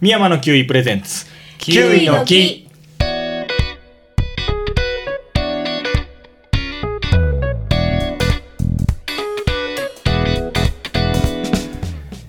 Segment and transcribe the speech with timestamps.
[0.00, 1.26] 宮山のキウイプレゼンツ。
[1.58, 2.66] キウイの木。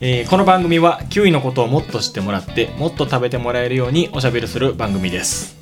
[0.01, 5.55] えーこの番組はキウイのことをもっと知ってもらってもっと食べてもらえるようにおしゃべりする番組です、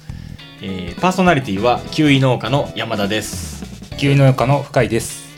[0.64, 3.64] えーパーソナリティはキウイ農家の山田です。
[3.98, 5.38] キウイ農家の深井です。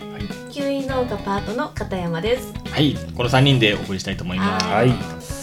[0.49, 2.53] キウイ農家パートの片山です。
[2.69, 2.95] はい。
[3.17, 4.65] この3人でお送りしたいと思います。
[4.67, 5.40] はい。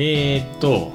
[0.00, 0.92] えー、っと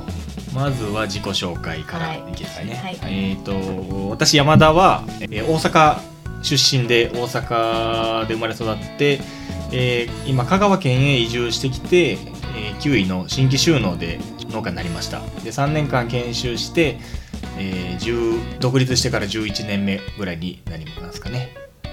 [0.56, 2.24] まずは自己紹介からい。
[2.36, 2.98] きですね、はい。
[3.02, 6.00] えー、っと私山田は、えー大阪
[6.42, 9.20] 出身で大阪で生まれ育って、
[9.72, 14.20] えー今香川県へ移住してきて、えーキウイの新規収納で
[14.50, 15.20] 農家になりました。
[15.44, 16.98] で3年間研修して、
[17.58, 21.50] えー10独立してから11年目ぐらいになりますかね、
[21.84, 21.92] うん、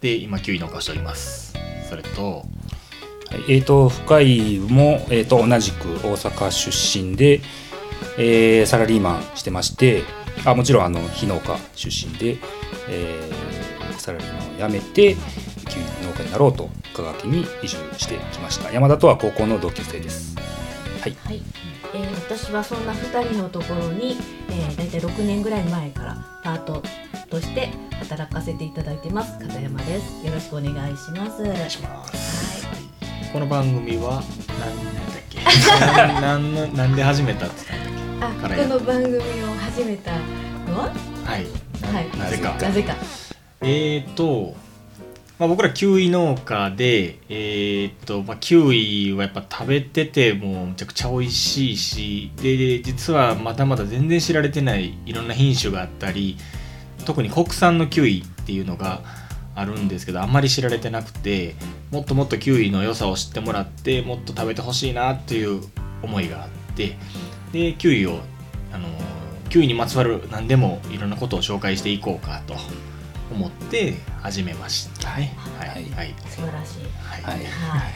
[0.00, 1.54] で今キウイ農家をしております。
[1.88, 2.57] それとはい
[3.48, 7.40] えっ、と深井もえっ、と同じく大阪出身で、
[8.16, 10.02] えーサラリーマンしてまして、
[10.44, 12.38] あもちろんあの非農家出身で、
[12.88, 15.14] えーサラリーマンを辞めて
[15.68, 18.72] キウイ農家になろうと香川県に移住してきました。
[18.72, 20.36] 山田とは高校の同級生です。
[21.02, 21.16] はい。
[21.24, 21.42] はい。
[21.94, 24.18] えー私はそんな二人のところに、
[24.50, 26.82] えー、大体6年ぐらい前からパート
[27.30, 27.70] として
[28.00, 30.26] 働かせていただいてます片山です。
[30.26, 31.42] よろしくお願いします。
[31.42, 32.37] お願いします。
[33.32, 34.22] この番組は
[34.58, 35.40] 何だっけ？
[36.02, 38.68] なんなんのなんで始めたって言ったんだっあ、からや。
[38.68, 39.20] この番組を
[39.54, 40.92] 始めたのは、
[41.24, 41.46] けはい。
[41.94, 42.54] はい、なぜか。
[42.54, 42.96] なぜか。
[43.60, 44.54] えーと、
[45.38, 56.38] まあ、僕らキウイ農家でえーと、まあ、キウイはやっぱ食べててもうめちゃくちゃ美味しいしで実はまだまだ全然知られてないいろんな品種があったり
[57.04, 59.02] 特に国産のキウイっていうのが
[59.54, 61.56] あるんですけどあんまり知られてなくて
[61.90, 65.62] もっともっとキウイの良さを知ってもらってもっと食べてほしいなっていう
[66.02, 66.96] 思いがあって
[67.52, 68.20] でキウイを
[68.72, 68.88] あの
[69.48, 72.54] キウイにまつわる何でもいろんなことを紹介していこうかと
[73.32, 75.16] 思って始めました。
[75.16, 75.34] ね。
[75.36, 75.68] はい。
[75.68, 75.90] はい。
[75.90, 76.14] はい。
[76.28, 76.82] 素晴らしい。
[77.02, 77.22] はい。
[77.22, 77.44] はい。
[77.44, 77.92] はい。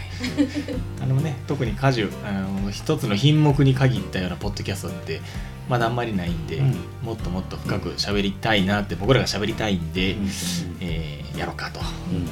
[1.02, 5.20] あのね特に果樹あの一つの品目に限ったようなポッドキャストって
[5.68, 6.76] まだあんまりないんで、うん。
[7.02, 10.28] もっともっと深く喋りたいなって僕らが喋りたいんで、うん。
[10.80, 12.26] えーやろうかといううん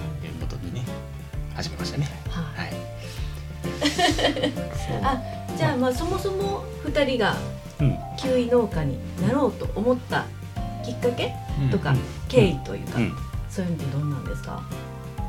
[1.55, 2.09] 始めましたね。
[2.29, 2.71] はい。
[5.03, 5.21] あ、
[5.57, 7.37] じゃあまあそもそも二人が
[7.81, 7.97] うん。
[8.19, 10.27] キウイ農家になろうと思った
[10.85, 11.33] きっかけ
[11.71, 13.13] とか、うん経緯というか、うん。
[13.49, 14.63] そういうのってどんなんですか？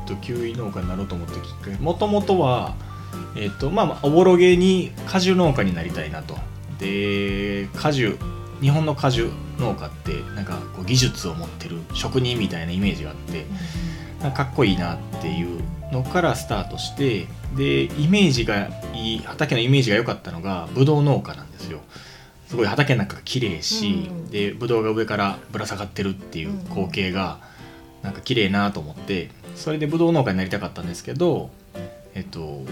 [0.06, 1.82] とキウイ農家になろうと思ったきっかけ。
[1.82, 2.74] もともとは、
[3.36, 6.36] えっとまあまあ、おぼろげに果樹農家になりたいなと。
[6.78, 8.18] で果樹
[8.60, 13.46] 日本の果樹農家ってなんかこう技術を持ってる職人みたいなイメージがあって
[14.22, 15.60] かかっこいいなっていう
[15.92, 21.80] のからスタートしてでイメージがいい畑のイメージが良かったのがブドウ農家なんですよ。
[22.48, 24.30] すごい畑の中が綺麗し、うん。
[24.30, 27.38] でブドウが上からぶら下がってるっていう光景が
[28.02, 31.50] なんか綺麗なと思ってそれでブドウ農家になりたかったんですけど
[32.14, 32.62] えっと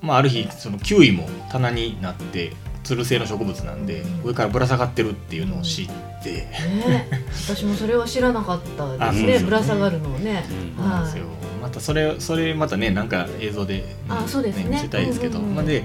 [0.00, 2.52] まあある日そのキウイも棚になって
[2.88, 5.86] つる性の植物なんでうん上からぶら下がってるっていうのを知っ
[6.22, 7.06] て、ね、
[7.46, 9.04] 私もそれは知らなかったですね。
[9.04, 10.46] あそうですぶら下がるのをね。
[10.50, 10.82] うん。
[10.82, 11.24] そうなんですよ。
[11.26, 14.64] はまたそれそれまたねなんか映像で、あそうですね。
[14.70, 15.84] 見せたいですけど、うんうんうんまあで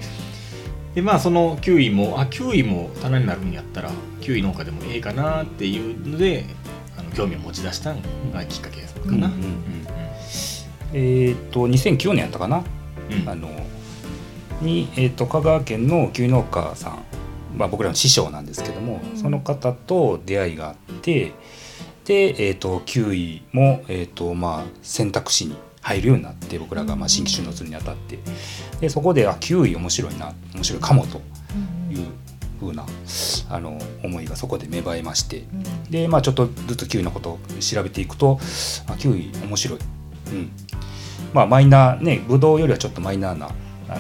[0.95, 6.45] でまあそのキウイもあキウイも棚になるんやったらキウイ農家でもええかなっていうので
[6.97, 7.99] あの興味を持ち出したの
[8.31, 9.11] がきっかけかな。
[9.11, 9.63] うんうんうん
[10.95, 12.63] えっ、と2009年やったかな、
[13.09, 13.27] うん。
[13.27, 13.49] あの
[14.63, 17.03] に、えー、と香川県のキウイ農家さん、
[17.55, 19.17] まあ、僕らの師匠なんですけども、うん。
[19.17, 21.33] その方と出会いがあって
[22.05, 28.17] で、えー、とキウイも、えーとまあ、選択肢に入るようになって僕らがまあ新規収納するにあたって。
[28.79, 31.21] でそこであキウイ面白いな面白いかもと
[31.89, 32.07] うんいう
[32.59, 32.85] ふうな
[33.49, 35.39] あの思いがそこで芽生えまして。
[35.39, 35.63] うん。
[35.91, 38.39] でまあちょっとずつキウイのことを調べていくと
[38.87, 40.51] あキウイ面白い、うん、
[41.33, 43.47] まあマイナーねブドウよりはちょっとマイナーな
[43.89, 43.99] あの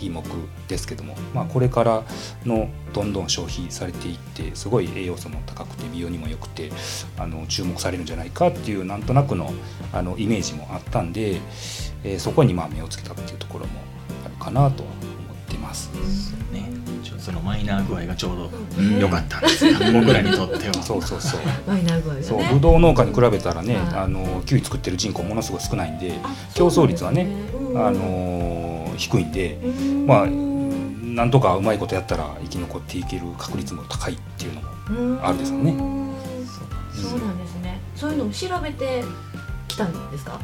[0.00, 0.24] 品目
[0.68, 2.02] ですけども、まあ、これから
[2.44, 6.70] のどんどん消費されていってすごい栄養素も高くて美容にも良くて
[7.18, 9.52] あの注目されるんじゃないかっていうなんとなくの
[9.92, 11.40] あのイメージもあったんで、
[12.04, 13.72] えーそこにまあ目をつけたっていうところも
[14.24, 15.90] あるかなとは思ってます。
[16.52, 16.68] ね、
[17.02, 18.98] ちょそのマイナー具合がちょうどうん。
[18.98, 20.74] 良かったんですよ、 僕らにとっては。
[20.82, 21.40] そうそうそう。
[21.66, 22.26] マイナー具合がね。
[22.26, 23.84] そうブドウ農家に比べたらね、はい。
[24.04, 27.26] あのキウイ作ってる人口ものすごい少ないんで、あ競争率はね
[27.74, 28.49] あのー
[29.00, 29.58] 低いんで、
[30.06, 34.60] まあなんとかうまいことやったら生き残っていける確率も高いっていうの
[35.16, 35.74] もあるですよね。
[36.92, 37.80] そうなんですね。
[37.96, 39.02] そういうのを調べて
[39.68, 40.38] きたんですか？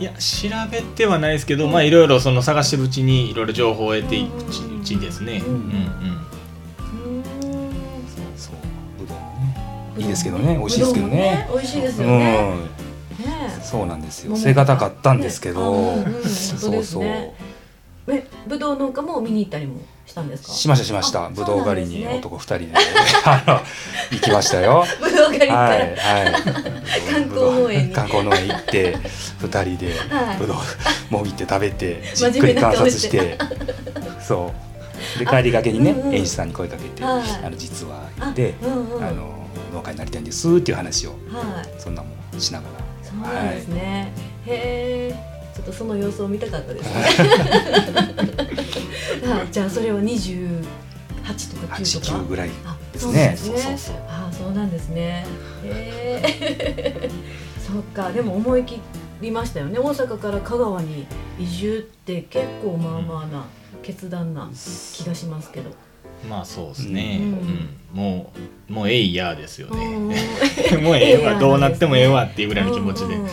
[0.00, 5.42] いや調べてはないですけど、まあいろいろその探してるうちにいろいろ情報を得ていくうち,、にですね。
[5.46, 5.70] うんうん。
[8.36, 8.54] そう
[8.98, 9.22] ブドウね。
[9.98, 11.48] いいですけどね、美味しいですけどね。
[11.52, 12.56] 美味しいですよね。
[13.62, 14.34] そうなんですよ。
[14.36, 17.04] 背が高かったんですけど、そうそう。
[18.08, 20.52] え、ぶどう農家も見に行ったりもしたんですか？
[20.52, 21.26] しましたしました。
[21.26, 22.72] あぶどう狩りに男二人で
[23.24, 23.60] あの
[24.10, 24.84] 行きましたよ。
[25.00, 26.32] ぶどう狩りはいはい。
[27.12, 27.94] 観光農園に。
[27.94, 28.96] 観光農園行って
[29.40, 30.38] 二人ではい。
[30.38, 30.56] ぶどう
[31.10, 33.18] もぎって食べて じっ真くり観察して。
[33.18, 33.38] て
[34.26, 34.52] そ
[35.16, 35.18] う。
[35.18, 36.14] で帰りがけにねうんうん。
[36.14, 37.22] 園主さんに声かけて「はい。
[37.44, 39.04] あの実は」言ってあうんうん。
[39.04, 41.68] あの農家になりたいんですっていう話をはい。
[41.80, 42.84] そんなもんしながら。
[43.02, 43.12] そ
[43.48, 44.12] うですね。
[44.46, 45.14] へえ、
[45.60, 47.04] ちょっとその様子を見たかったですね。
[49.26, 50.48] あ、じゃあそれは二十
[51.22, 53.58] 八とか九とか？89ぐらいあ、ですねそうなんですね。
[53.60, 55.26] そうそうあ、そうなんですね。
[55.64, 57.10] へえ。
[57.60, 58.80] そっか、でも思い切
[59.20, 59.78] りましたよね。
[59.78, 61.06] 大阪から香川に
[61.38, 63.44] 移住って結構まあまあな
[63.82, 64.48] 決断な
[64.94, 65.70] 気がしますけど。
[66.26, 68.30] まあそうですね、ううんんも
[68.68, 70.22] うもうえいやですようんね
[70.82, 73.28] もうええわどうなってもええわっていうぐらいの気持ちで、うんうん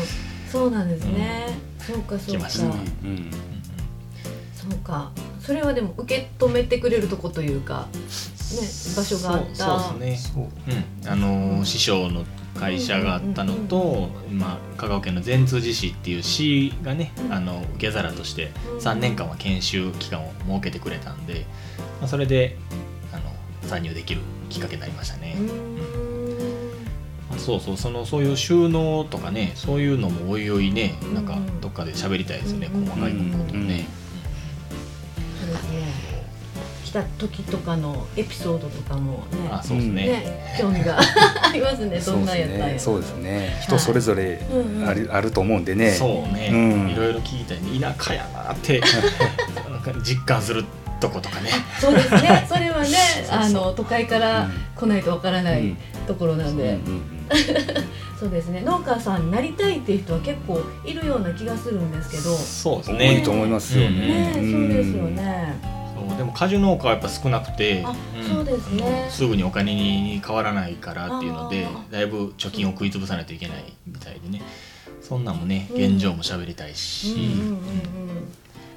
[0.49, 1.66] そうなんですね。
[1.87, 2.39] そうかそうか。
[2.39, 2.73] 来ましたね。
[3.03, 3.31] うん。
[4.53, 5.11] そうか。
[5.39, 7.97] それはでも受け止めてくれるとこというか、ね、
[8.95, 9.55] 場所があった。
[9.55, 10.33] そうそうですね。
[10.33, 10.43] そう。
[11.03, 12.25] うん、あのー師匠の
[12.59, 17.33] 会社があったのと、まあ、香川県の善通寺市っていう市がね、うん。
[17.33, 18.77] あの受け皿としてうん。
[18.79, 21.45] 3年間は研修期間を設けてくれたんで、
[22.01, 22.57] まあ、それで
[23.13, 23.23] あの
[23.69, 25.47] 参入できるきっかけになりましたね、うーん。
[25.47, 25.96] まあ
[27.47, 33.87] そうそうそのそういう収納とかねそういうのもおいおいねなんかうんどっかで喋りたいですね、うん細かいことそうですね。
[36.83, 39.49] 来た時とかのエピソードとかもね。
[39.49, 41.99] あそうですね、ね、興味が ありますね。
[41.99, 42.79] どんなんやったんや。
[42.79, 43.57] そうですね。
[43.61, 44.89] 人それぞれうんうん。
[44.89, 45.91] ある,、あると思うんでね。
[45.91, 46.89] そうね、うん。
[46.89, 48.81] いろいろ聞いたり田舎やなって
[49.69, 50.65] なんか実感する
[50.99, 51.51] とことかね。
[51.79, 52.45] そうですね。
[52.49, 52.89] それはね、
[53.25, 55.77] そうあの都会から来ないとわからないうん。
[56.07, 56.63] ところなんで。
[56.63, 56.73] うんう
[57.13, 57.16] ん
[58.19, 58.61] そうですね。
[58.65, 62.35] 農家さんになりたいっていう人は結構いるような気がするんですけど。
[62.35, 63.99] そうです多いねと思いますよね。
[63.99, 65.77] ね、そうですよね。
[66.17, 67.85] でも果樹農家はやっぱ少なくて
[68.27, 74.41] そうですねすぐにお金に変わらないからっていうのでだいぶ貯金を食い潰さないといけないみたいでね
[75.01, 77.57] そんなんもねうん現状も喋りたいうんし、うんうん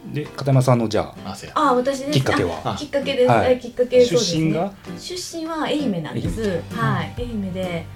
[0.04, 0.12] うん。
[0.12, 2.10] で片山さんのじゃあ汗あ、私です。
[2.12, 2.60] きっかけは？
[2.64, 3.30] あきっかけです。
[3.30, 4.72] はいはい、きっかけそうですね出身が？
[4.98, 6.62] 出身は愛媛なんです。
[6.74, 7.86] はい、愛媛で。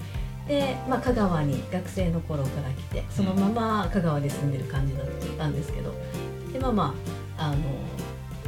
[0.47, 5.07] で、まあ、香川に学生の頃から来てそのまま香川で住んでる感じだっ
[5.37, 5.93] たんですけど
[6.53, 6.95] でまあま
[7.37, 7.57] ああの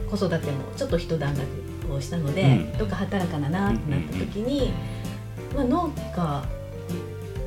[0.10, 2.46] 子育てもちょっと一段落をしたので、う
[2.76, 4.72] ん、どっか働かななってなった時に、
[5.54, 6.46] まあ、農家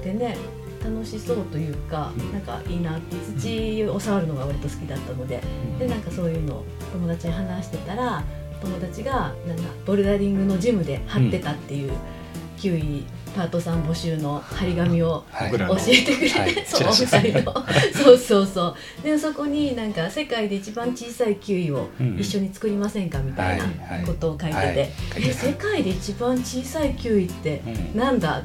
[0.03, 0.37] でね
[0.83, 2.99] 楽しそうというか、なんかいいな
[3.39, 5.43] 土を触るのが割と好きだったので、
[5.79, 8.25] でなんかそういうのを友達に話してたら
[8.63, 11.93] 友達がなんかボルダリングのジムで張ってたっていう。
[11.93, 12.20] うん
[12.61, 13.05] 9位
[13.35, 17.55] パートさん募集の張り紙を教えてくれて、はい、 そうお二人の。
[17.95, 19.03] そうそうそう。
[19.03, 23.65] でそこになんか世界で一番小さいキウイを一緒に作りませんかみたいな
[24.05, 27.63] ことを書いてて、え世界で一番小さいキウイって
[27.95, 28.45] なんだっ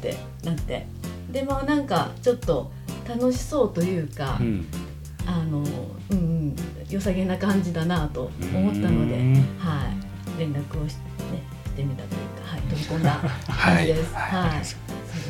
[0.00, 0.86] てなって。
[1.32, 2.70] でまあなんかちょっと
[3.06, 4.66] 楽しそうというか、うん、
[5.26, 5.58] あの
[6.10, 6.56] うんうん
[6.88, 9.14] 良さげな感じだなと思ったので、
[9.58, 9.90] は
[10.36, 11.00] い、連絡をして、
[11.32, 12.37] ね、してみたというか。
[12.68, 13.76] 取り込んだはい。
[13.76, 14.14] 感じです。
[14.14, 14.48] はい。
[14.48, 14.74] はい、そうです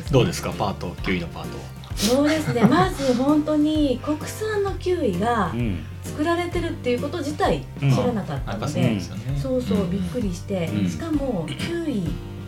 [0.05, 1.57] ねどうですかパートキウイのパート。
[1.95, 2.61] そうですね。
[2.69, 5.79] まず本当に国産のキウイがうん。
[6.01, 9.39] 作られてるっていうこと自体知らなかったので、そうですよね。
[9.41, 10.89] そうそうびっりくりして、うん。
[10.89, 12.03] しかもキウイ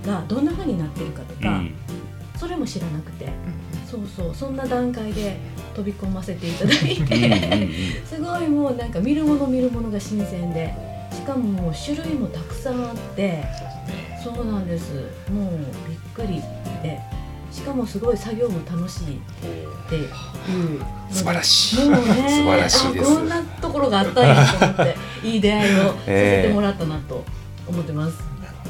[0.05, 1.74] がどんな風になってるかとか、うん。
[2.38, 3.27] それも知らなくて、
[3.89, 5.38] そうそうそんな段階で
[5.75, 7.69] 飛び込ませていただいうんうんて、
[8.10, 10.74] すごいもうなんか見るもの見るものが新鮮で、
[11.13, 13.43] しかももう種類もたくさんあって。
[14.24, 14.94] そうなんです。
[15.32, 16.42] もうびっくり
[16.84, 17.00] で、
[17.51, 19.20] しかもすごい作業も楽しいっ
[19.90, 19.96] て。
[19.96, 20.10] いう。
[21.10, 21.90] 素晴らしい。
[21.90, 23.12] もうね、素晴らしいです。
[23.12, 24.96] あこんなところがあったんやと思って、
[25.28, 27.24] いい出会いをさせてもらったなと
[27.68, 28.24] 思ってます。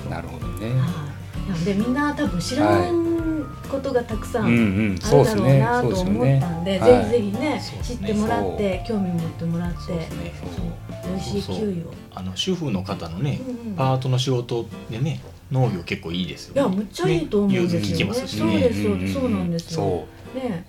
[0.09, 0.71] なるほどね。
[0.71, 1.49] はい。
[1.49, 3.11] なのでみんな多分知らん
[3.69, 7.61] ことがたくさうんあるだろうなと思ったんで、ねぜひぜひね。
[7.61, 7.97] そうですね。
[7.97, 10.07] 知ってもらって興味持ってもらって、
[11.07, 11.93] 美味しいキウイを。
[12.13, 13.75] あの主婦の方のねうんうん。
[13.75, 17.87] パートの仕事でね農業結構いいですよいや、むっちゃいいと思うんですよね。
[17.87, 18.83] 融通聞きますしそうねです。
[18.83, 19.81] そうです、そうなんですよ。
[19.81, 20.21] そう。
[20.37, 20.65] ね、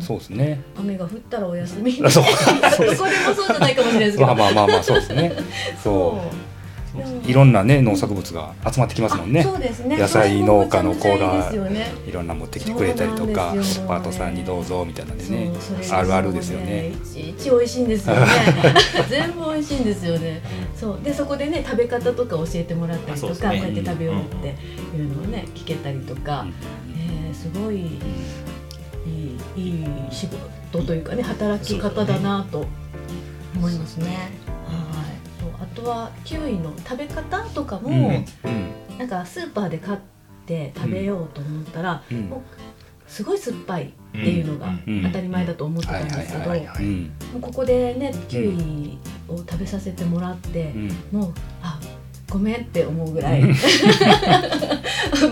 [0.00, 0.60] そうですね。
[0.76, 2.00] 雨が降ったらお休み。
[2.04, 2.24] あそう。
[2.24, 2.30] ど
[2.76, 4.26] こでもそうじゃないかもしれないですけど。
[4.26, 5.32] まあまあまあまあそうですね。
[5.76, 6.48] そそう
[7.00, 9.40] ういろんなね農作物が集まってきますもんね。
[9.40, 9.96] あそうですね。
[9.96, 13.54] 野菜農家の子それもがめちゃめちゃいろんな持ってきてくれたりとか
[13.86, 15.52] パートさんにどうぞみたいなんでね
[15.92, 16.88] あるあるですよね。
[16.88, 18.26] いちいち美味しいんですよね。
[19.08, 20.40] 全部美味しいんですよね。
[20.74, 21.00] そう。
[21.02, 24.54] でそこでね食べ方とか教えてもらったりとか、こうやって食べようって
[24.96, 26.46] いうのをね聞けたりとか、
[26.96, 28.00] えーねすごいい
[29.06, 30.28] いいい仕
[30.72, 32.66] 事というかね働き方だなと
[33.56, 34.30] 思いますね。
[34.66, 35.08] はい。
[35.60, 38.98] あとはキウイの食べ方とかも、うん。
[38.98, 39.98] なんかスーパーで買っ
[40.46, 42.20] て食べようと思ったら、うん。
[42.28, 42.40] もう
[43.08, 46.52] すごい酸っぱいっていうのがうん当たり前だと思ってたんですけど、
[47.40, 48.98] ここでねキウイ
[49.28, 51.20] を食べさせてもらって、うん。
[51.20, 51.80] もうあ
[52.30, 53.54] ごめんって思うぐらい 間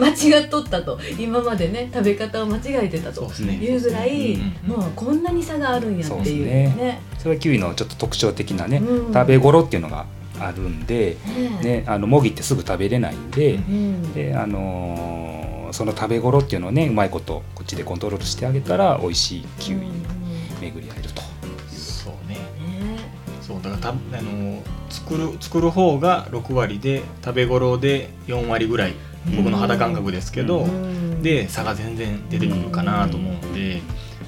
[0.08, 0.98] 違っとったと。
[1.18, 7.00] 今までね食べ方を間違えてたというぐらい、もうこんなに差があるんやっていうそうですね。
[7.18, 10.06] それはキウイのちょっと特徴的なね、うん食べ頃っていうのが
[10.40, 11.16] あるんで、
[11.62, 14.14] ねね、あのもぎってすぐ食べれないんで,、うん。
[14.14, 19.92] であのーその食べ頃っていうのをねうまいことこっちでコントロールしてあげたら美味しいキウイに
[20.58, 21.20] 巡り合えると。
[21.68, 22.36] そうね。
[22.36, 22.98] ね。
[23.42, 23.92] そうだからたあ
[24.22, 28.94] の作る作る方が6割で食べ頃で4割ぐらい
[29.36, 31.22] 僕の肌感覚ですけど、うん。
[31.22, 33.82] で差が全然出てくるかなと思うんで、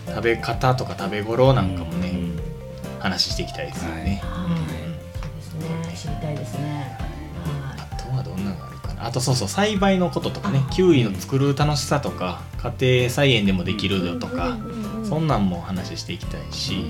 [0.07, 3.00] 食べ方とか食べ頃なんかもね、うん。
[3.00, 4.21] 話していきたいですよね。
[4.23, 4.90] はい。
[5.40, 6.12] そうですね。
[6.12, 6.99] 知りたいですね。
[7.43, 8.67] はあとはどんなのが
[9.00, 12.43] あとそうそう栽培のこととかねキウイの作る楽しさとか
[12.78, 16.85] 家庭菜園でもできいるよとか、うんうんうんそんなんも話していきたいし、うんう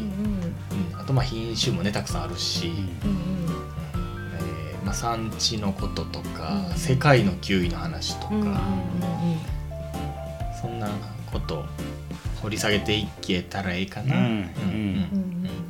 [0.97, 2.87] んあとまあ品種もねたくさんあるし、うんうん
[4.35, 6.77] えーまあ、産地のこととか、うん。
[6.77, 8.59] 世界のキウイの話とか、うんうんうんうん。
[10.61, 10.88] そんな
[11.31, 11.65] ことを
[12.43, 14.15] 掘り下げていけたらいいかな、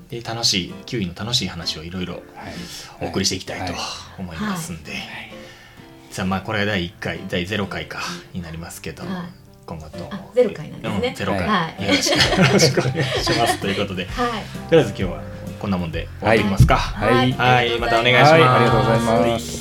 [0.09, 2.23] で楽しいキウイの楽しい話をいろいろはい。
[3.03, 3.79] お送りしていきたいとは
[4.19, 4.21] い。
[4.21, 4.93] 思いますんで、
[6.19, 8.01] じゃあまあこれが第1回第0回か
[8.33, 9.13] になりますけど、はい。
[9.65, 9.99] 今後と。
[10.35, 11.09] ゼロ回なんですね。
[11.11, 11.83] うんゼロ回、はい。
[11.85, 14.05] よろしくお願いしますということで。
[14.11, 14.43] はい。
[14.69, 15.23] とりあえず今日は
[15.61, 17.31] こんなもんで終わっていきますかはい。
[17.35, 17.79] はい。
[17.79, 18.33] またお願いします。
[18.33, 18.43] はい。
[18.43, 19.58] ありがとうございます。